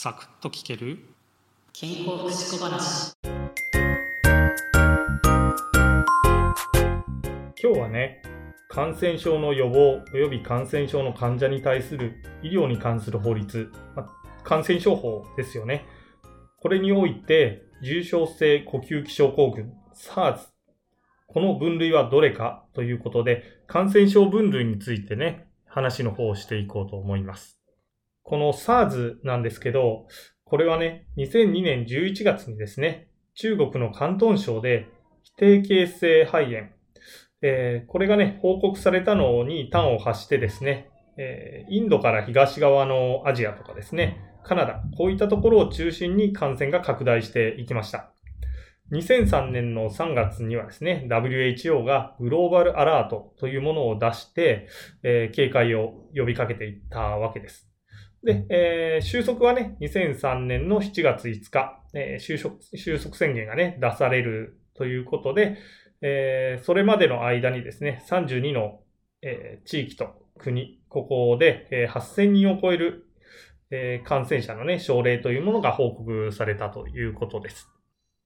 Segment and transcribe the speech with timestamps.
[0.00, 1.00] サクッと聞ける？
[1.72, 3.14] 健康福祉小話。
[7.60, 8.22] 今日はね
[8.68, 12.14] 感染症の予防及び感染症の患者に対する
[12.44, 14.06] 医療に関する法律、ま
[14.44, 15.84] 感染症法ですよね。
[16.60, 20.38] これにおいて重症性呼吸器症候群 SARS
[21.26, 27.57] この分類はどれかということで感染症分類についてね話の方をしていこうと思います
[28.28, 30.06] この SARS なんですけど
[30.44, 34.88] これはね2002年11月にですね中国の広東省で
[35.22, 36.78] 非定形性肺炎
[37.40, 48.12] えー、これがね、報告されたのに端を発してですね、えー、インドから東側のアジアとかですね、カナダ、こういったところを中心に感染が拡大していきました。
[48.90, 54.66] 2003年の3月にはですね、WHO がグローバルアラートというものを出して、
[55.02, 57.67] えー、警戒を呼びかけていったわけです。
[58.24, 65.56] で、えー、収束はね、2003年の7月5日、えー、収束収束宣言がね、出されるということで、
[66.00, 68.80] えー、それまでの間にですね、32の、
[69.22, 73.06] えー、地域と国、ここで、えー、8000人を超える、
[73.70, 77.68] えー、感染者のね、症例というものが報告されたということです。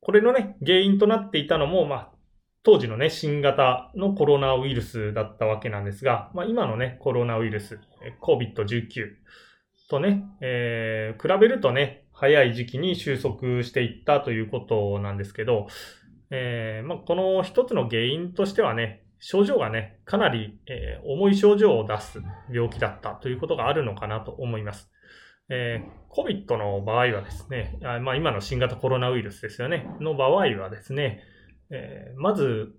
[0.00, 2.12] これのね、原因となっていたのも、まあ、
[2.62, 7.78] 当時のね、新型のコロナウイルスだったわけなんですが、まあ、今のね、コロナウイルス、
[8.20, 8.86] COVID-19
[9.88, 15.68] とね、えー、比べるとね、早い時期に収束していったということなんですけど、
[16.30, 22.20] えー、まあ、この一つの原因としてはね、症状がね、かなり、えー、重い症状を出す
[22.50, 24.90] 病気だったということがあるのかなと思います。
[25.48, 31.22] えー、COVID の場合はですね、あまあ、今の新型コロナウイルスですよね、の場合はですね、
[31.70, 32.74] え、まず、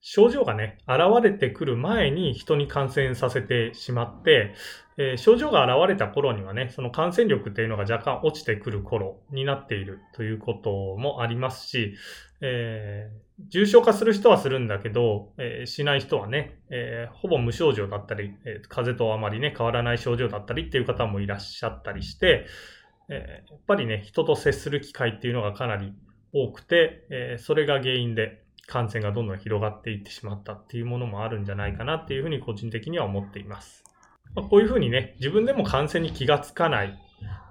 [0.00, 4.54] 症状がね、現れてくる前に人に感染させてしまって、
[4.96, 11.94] えー、症状が現れた頃にはね、その感染力っていうのが若干落ちてくる頃になっているということもありますし、
[12.40, 22.46] えー、重症化する人はするんだけど、えー、しない人はね、えー、ほぼ無症状だったり、え風邪とあまりね、変わらない症状だったりっていう方もいらっしゃったりして、
[23.08, 25.92] えやっぱりね、人と接する機会っていうのがかなり
[26.32, 33.82] 多くて、えそれが原因で感染がどんどん広がっていってしまったっていうものもあるんじゃないかなっていうふうに個人的には思っています。
[34.34, 36.98] まあ、こういうふうにね、自分でも感染に気がつかない、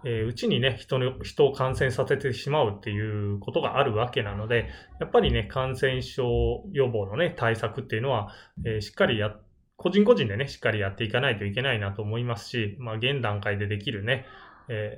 [0.06, 4.70] えー、うちにね人の、人を感染させてしまうっていうことがあるわけなので、
[5.00, 8.32] やっぱりね、感染症予防のね、対策っていうのは、
[8.64, 9.36] えー、しっかりや、
[9.76, 14.28] 個人個人でね、しっかりやっていかないといけないなと思いますし、まあ、現段階でできるね、
[14.70, 14.98] え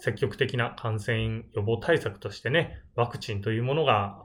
[0.00, 4.24] ー、積極的な感染予防対策としてね、ワクチンというものが、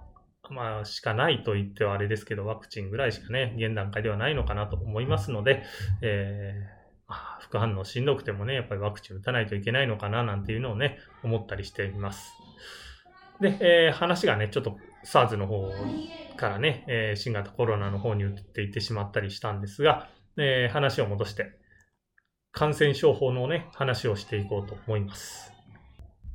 [0.54, 5.64] まあ、しかないと言ってはあれですけど、ワクチンぐらいしかね、現段階ではないのかなと思いますので、
[6.02, 12.34] えーあ副反応しんどくてもね、やっぱりワクチン打たないといけないのかななんていうのをね、思ったりしています。
[13.40, 15.72] で、えー、話がね、ちょっと SARS の方
[16.38, 21.52] からね、えー、新型コロナの方に移っていってしまったりしたんですが、えー、話を戻して、
[22.52, 25.52] 感染症法のね、話をしていこうと思います。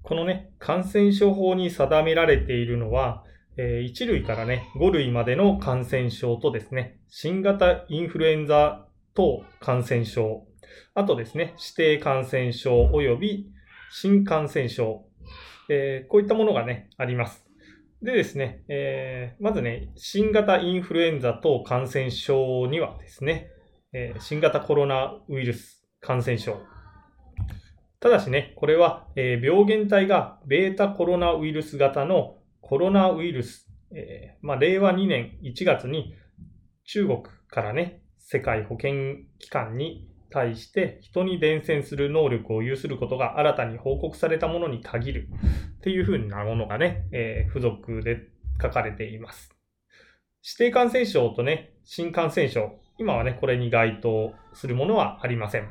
[0.02, 3.24] このね、感染症法に定められているのは、
[3.56, 10.46] え1類からね、5類までの感染症とですね、新型インフルエンザ等感染症
[10.94, 13.50] あとですね、指定感染症及び
[13.92, 15.04] 新感染症、
[15.68, 17.44] えー、こういったものがね、あります。
[18.02, 23.50] でですね、えー、まずね、新型インフルエンザ等感染症にはですね、
[23.92, 26.60] えー、新型コロナウイルス感染症。
[27.98, 32.38] ただしね、これは、えー、病原体がベータコロナウイルス型の
[32.70, 36.14] コロナウイルス、えーまあ、令和2年1月に
[36.84, 45.28] 中国からね、世界保健機関に対して人に伝染する能力を有することが新たに報告されたものに限る
[45.78, 48.28] っていうふうなものがね、えー、付属で
[48.62, 49.50] 書かれています。
[50.44, 55.68] 指定感染症とね、新感染症、今はね、これに該当するものはありません。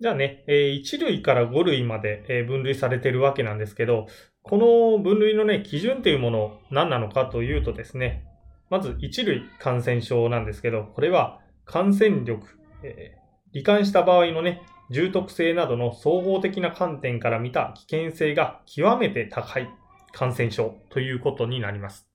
[0.00, 4.06] じゃあね、え1類から5類まで分類されてるわけなんですけど、
[4.42, 8.24] この分類のね、基準というもの何なのかというとですね、
[8.70, 12.46] まず一類感染症なんですけど、これは感染力、
[12.82, 13.16] え
[13.54, 19.68] 罹患した場合のね、重篤性などの総合的な観点から見た危険性が極めて高い
[20.12, 22.09] 感染症ということになります。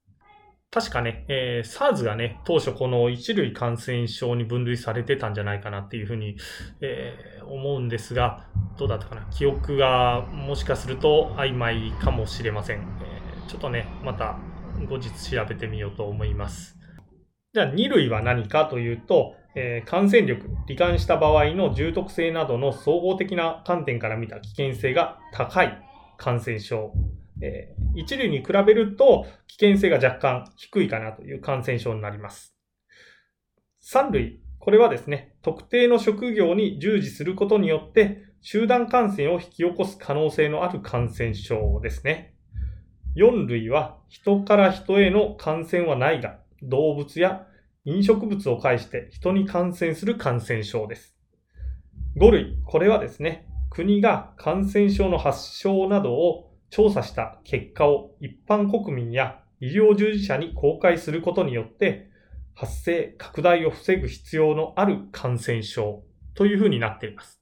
[0.72, 6.36] 確かね、えー、SARS がね、当初この一類感染症に分類されてたんじゃないかなっていうふうに、
[6.82, 8.48] えー、思うんですが、
[8.78, 9.22] どうだったかな？
[9.32, 12.80] 記憶がもしかすると曖昧かもしれません。
[12.80, 14.38] えー、ちょっとね、また
[14.90, 16.78] 後日調べてみようと思います。
[17.54, 25.82] じゃあ2類は何かというと、えー、感染力、罹患した場合の重篤性などの総合的な観点から見た危険性が高い
[26.18, 26.92] 感染症。
[27.42, 32.56] えー、一類に比べると危険性が若干低いかなという感染症になります。
[33.80, 42.36] 三類、これはですね、特定の職業に従事することによって集団感染を引き起こす可能性のある感染症ですね。
[43.16, 47.48] 4類は人から人への感染はないが、動物や
[47.86, 51.16] 飲食物を介して人に感染する感染症です。
[52.18, 62.10] 5類、これはですね、国が感染症の発症などを調査した結果を一般国民や医療従事者に公開することによって
[62.56, 66.04] 発生、拡大を防ぐ必要のある感染症
[66.36, 67.42] というふうになっています。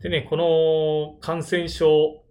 [0.00, 2.22] でね、この感染症、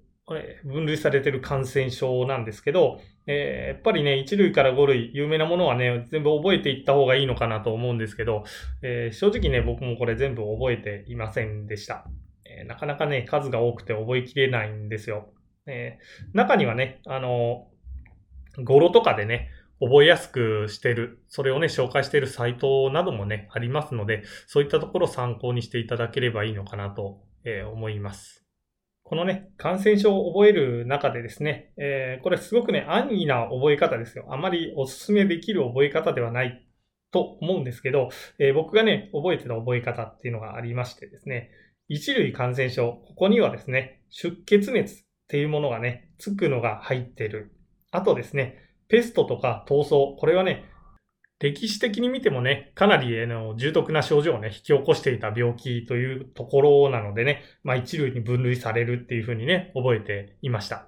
[0.65, 8.43] 分類されている感染症なんですけど、えー、やっぱりね、1類から5類、有名なものはね、全部覚えていった方がいいのかなと思うんですけど、
[8.81, 12.05] えー、正直ね、僕もこれ全部覚えていませんでした。
[12.45, 15.33] えー、なかなかね、数が多くて覚えきれないんですよ。
[15.65, 15.97] え
[16.33, 17.67] 中にはね、あの
[18.63, 19.49] 語呂とかでね、
[19.79, 28.43] 覚えやすくしてる、それをね、紹介しているサイトなどもね、ありますので、そういったところを参考にしていただければいいのかなと、え思います。
[29.03, 34.25] このね、感染症を覚える中でですね、えー、これすごくね、安易な覚え方ですよ。
[34.29, 36.65] あまりお勧めできる覚え方ではない
[37.11, 41.51] と思うんですけど、えー、僕がね、覚えてた覚え方っていうのがありましてですね、
[41.89, 47.51] 一類感染症、ここにはですね、出血熱っていうものがね、つくのが入ってる。
[47.89, 50.65] あとですね、ペストとか闘争、これはね、
[51.39, 60.85] 歴史的に見てもね、かなりの重篤な症状をね、引き起こしていた病気というところなのでね、まあ一類に分類されるっていうふうにね、覚えていました。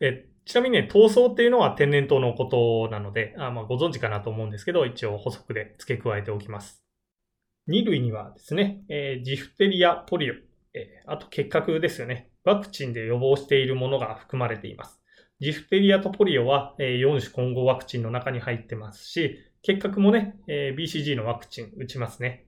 [0.00, 6.84] えちなみにね、闘争っていうのは天然痘のことなので、あまあご存知かなと思うんですけど、一応補足で付け加えておきます。
[7.66, 10.34] 二類にはですね、えー、ジフテリア、ポリオ、
[10.74, 12.31] えー、あと結核ですよね。
[12.44, 15.00] ワクチンで予防しているものが含まれています。
[15.40, 22.46] ジフテリアとポリオは、4種混合ワクチンの中に入ってますし、結核もね、BCG のワクチン打ちますね。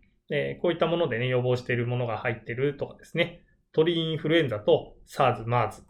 [0.62, 3.42] こういったものでね、予防しているものが入ってるとかですね。
[3.72, 5.82] 鳥インフルエンザと SARS、MERS、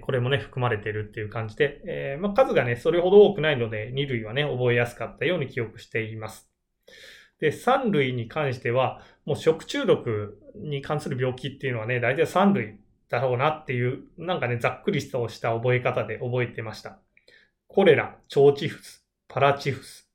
[0.00, 6.50] これもね、含まれてるっていう感じで、ま、数がね、それほど多くないので、2類はね、覚えやすかったように記憶しています。
[7.40, 12.78] で、3類に関しては、もう食中毒に関する病気っていうのはね、大体3類
[13.08, 16.98] だろうなっていう、なんかね、ざっくりとした覚え方で覚えてました。
[17.68, 20.08] コレラ、腸チフス、パラチフス、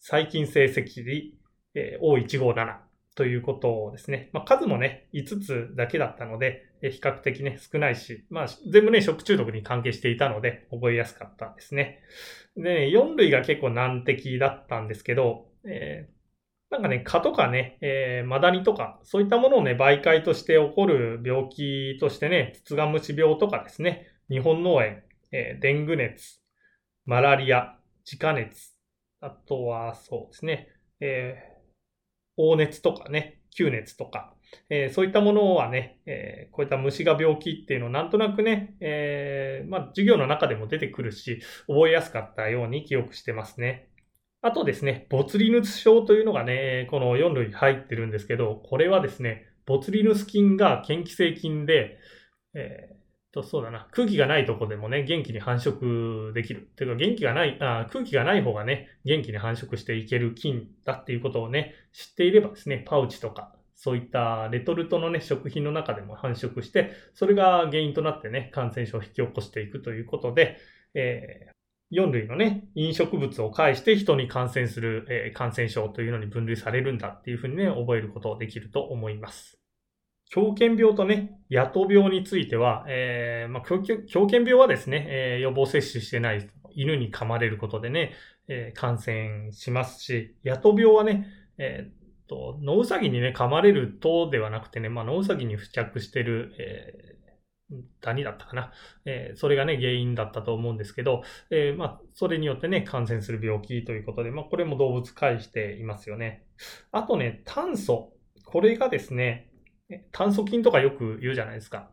[0.00, 1.38] 細菌性赤痢、
[1.74, 2.76] えー、O157
[3.14, 4.30] ということをですね。
[4.32, 12.00] まあ、数もね、5つだけだったので、えー、比較的ね、少ないし、まあ、全部ね、食中毒に関係していたので、覚えやすかったですね。
[12.56, 16.14] で、ね、4類が結構難敵だったんですけど、えー、
[16.70, 24.84] なんかね、蚊とかね、えー、マダニとか、そういったものをね、媒介として起こる病気としてね、ツツガムシ病とかですね、日本脳炎、
[25.30, 26.40] えー、デング熱、
[27.04, 28.74] マラリア、自家熱、
[29.20, 30.68] あとは、そうですね、
[31.00, 34.34] えー、黄熱とかね、吸熱とか、
[34.68, 43.88] えー、そういったものはね、えー、こういった虫が病気っていうのをなんとなくね、えー、まあ、授業の中でも出てくるし、覚えやすかったように記憶してますね。
[44.44, 51.98] あとですね、ボツリヌス症というのがね、この4類入ってるんですけど、これはですね、ボツリヌス菌が嫌気性菌で、
[52.54, 52.94] え
[53.34, 53.88] と、そうだな。
[53.90, 56.68] 空気がないとこでもね、元気に繁殖できる。
[56.76, 70.58] ていうか、元気がないあ、空気がない方がね、元気に繁殖していける菌だっていうことをね、知っていればですね、パウチとか、そういったレトルトのね、食品の中でも繁殖して、それが原因となってね、感染症を引き起こしていくということで、
[70.94, 71.54] えー、
[71.92, 79.58] 4類のね、飲食物を介して人に感染する、えー、感染症というのに分類されるんだっていうふうにね、覚えることできると思います。
[80.30, 88.14] 狂犬病とね、野党病については、えー、まあ、狂犬病はですね、えー、予防接種してない犬に噛まれることでね、
[88.48, 98.72] えー、感染しますし、野党病はね、えー、と、ノウサギにね、噛まれるとではなくてね、まあ、ノウサギに付着してる、えー、ダニだったかな。
[99.04, 106.46] えー、それがね、原因だったと思うんですけど、えー、まあ、それによってね、感染する病気ということで、まあ、これも動物介していますよね。
[106.92, 108.12] あとね、炭素。
[108.44, 109.50] これがですね、
[110.12, 111.90] 炭疽菌とかよく言うじゃないですか。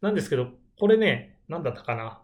[0.00, 2.20] なんですけど、これね、なんだったかな。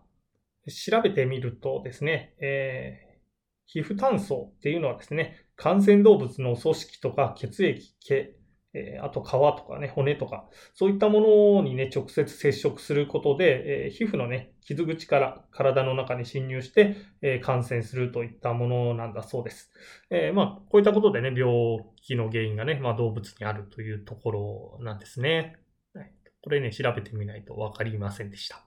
[0.69, 3.21] 調べてみるとですね、えー、
[3.67, 8.35] 皮膚炭素っていうのはですね、感染動物の組織とか血液、毛、
[8.73, 19.71] えー、あと皮とかね、骨とか、そういったものにね、直接接触することで、えー、皮膚のね、傷口から体の中に侵入して、えー、感染するといったものなんだそうです。
[20.11, 21.53] えまあ、こういったことでね、病
[21.97, 25.57] 気の原因がね、まあ、動物にあるというところなんですね。
[25.95, 26.13] はい、
[26.43, 28.65] これね、調べてみないとわかりませんでした。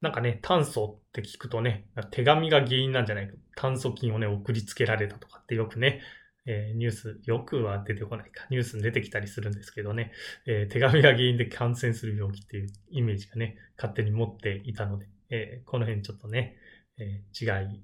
[0.00, 3.34] なんかね、炭素って聞くとね、手紙が原因なんじゃないか。
[3.56, 6.02] 炭素菌をね、送りつけられたとかってよくね、
[6.46, 10.12] えー、ニュース、よくは出てこないか、ニュースに出てきたりするんですけどね、
[10.46, 16.56] えー、手紙が原因で感染する病気っていうイメージがね、勝手に持っていたので、えー、この辺ちょっとね、
[16.98, 17.82] え違い、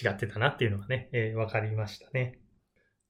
[0.00, 2.38] 違ってたなっていうのがね、えー、分かりましたね。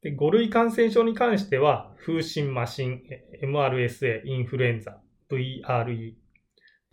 [0.03, 3.03] で、5類感染症に関しては、風疹、麻疹、
[3.43, 6.15] MRSA、インフルエンザ、VRE、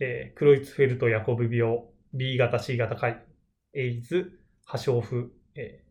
[0.00, 1.78] えー、クロイツフェルト・ヤコブ病、
[2.14, 3.18] B 型、C 型肺、
[3.74, 5.84] エイズ、破傷風、え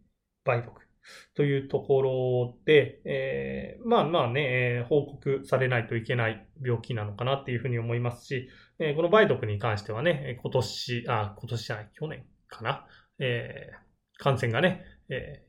[0.45, 0.90] ー、梅毒。
[1.35, 4.41] というところで、えー、まあまあね、
[4.77, 12.85] えー、報告されないといけない病気なのかなっていうふうに思いますし、えー、この梅毒に関してはね、今年、あ、今年じゃない、去年かな、
[13.19, 15.43] えー、感染がね、え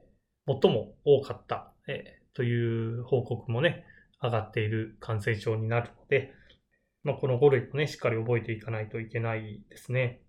[0.46, 3.84] ー、最も多かった、えー、という報告もね、
[4.22, 6.32] 上がっている感染症になるので、
[7.02, 10.22] まあ、この5類もね、しっかり覚えていかないといけないですね。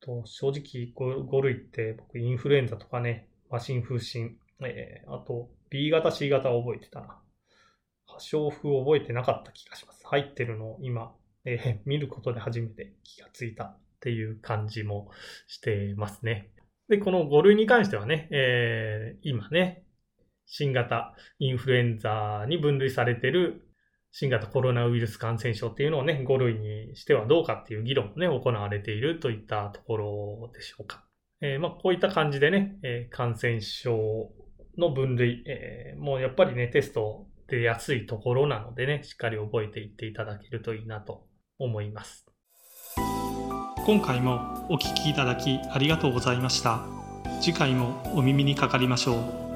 [0.00, 7.20] と正直5、類って僕インフルエンザとかね、麻疹風疹、えー、あと B 型 C 型を覚えてたな。
[8.06, 10.00] 破傷風を覚えてなかった気がします。
[10.06, 11.12] 入ってるのを今、
[11.44, 15.10] えー、見ることで初めて気がついたっていう感じも
[15.46, 16.50] してますね。
[16.88, 19.84] で、この5類に関してはね、えー、今ね、
[20.46, 23.68] 新型インフルエンザに分類されてる
[24.10, 31.04] 新型コロナウイルス感染症っていうのをね、5類にしてはどうかっていう議論もね、行われているといったところでしょうか。
[31.40, 34.32] えー、まあ、こういった感じでね、え、感染症
[34.78, 41.26] の分類、えー、もうやっぱりね、テスト出やすいところなのでね、しっかり覚えていっていただけるといいなと
[41.58, 42.26] 思います。
[43.84, 46.80] 今回もお聴きいただきありがとうございました。
[47.40, 49.47] 次回もお耳にかかりましょう。